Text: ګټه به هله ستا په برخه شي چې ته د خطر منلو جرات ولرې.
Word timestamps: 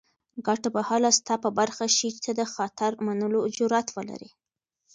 ګټه 0.47 0.69
به 0.75 0.81
هله 0.89 1.09
ستا 1.19 1.35
په 1.43 1.49
برخه 1.59 1.85
شي 1.97 2.09
چې 2.13 2.19
ته 2.25 2.31
د 2.39 2.41
خطر 2.53 2.91
منلو 3.05 3.39
جرات 3.57 3.87
ولرې. 3.91 4.29